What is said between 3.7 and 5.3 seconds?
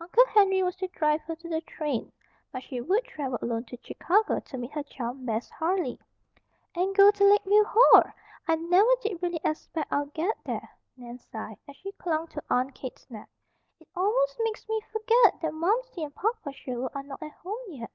Chicago to meet her chum,